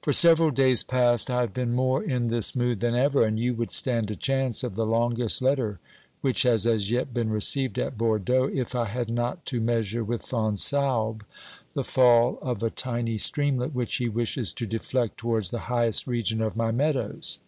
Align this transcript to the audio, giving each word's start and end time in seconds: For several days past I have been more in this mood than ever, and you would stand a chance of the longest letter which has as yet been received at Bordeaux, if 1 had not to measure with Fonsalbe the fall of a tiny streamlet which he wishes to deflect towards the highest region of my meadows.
For 0.00 0.14
several 0.14 0.50
days 0.50 0.82
past 0.82 1.28
I 1.28 1.42
have 1.42 1.52
been 1.52 1.74
more 1.74 2.02
in 2.02 2.28
this 2.28 2.56
mood 2.56 2.80
than 2.80 2.94
ever, 2.94 3.24
and 3.26 3.38
you 3.38 3.54
would 3.56 3.72
stand 3.72 4.10
a 4.10 4.16
chance 4.16 4.64
of 4.64 4.74
the 4.74 4.86
longest 4.86 5.42
letter 5.42 5.80
which 6.22 6.44
has 6.44 6.66
as 6.66 6.90
yet 6.90 7.12
been 7.12 7.28
received 7.28 7.78
at 7.78 7.98
Bordeaux, 7.98 8.44
if 8.54 8.72
1 8.72 8.86
had 8.86 9.10
not 9.10 9.44
to 9.44 9.60
measure 9.60 10.02
with 10.02 10.24
Fonsalbe 10.24 11.24
the 11.74 11.84
fall 11.84 12.38
of 12.40 12.62
a 12.62 12.70
tiny 12.70 13.18
streamlet 13.18 13.74
which 13.74 13.96
he 13.96 14.08
wishes 14.08 14.54
to 14.54 14.64
deflect 14.64 15.18
towards 15.18 15.50
the 15.50 15.58
highest 15.68 16.06
region 16.06 16.40
of 16.40 16.56
my 16.56 16.70
meadows. 16.70 17.38